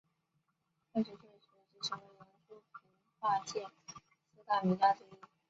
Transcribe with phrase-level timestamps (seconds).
[0.93, 3.67] 二十岁时即成为扬州评话界
[4.33, 5.07] 四大名家之一。